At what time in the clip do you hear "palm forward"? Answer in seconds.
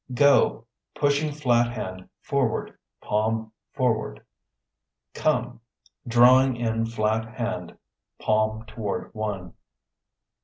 3.03-4.25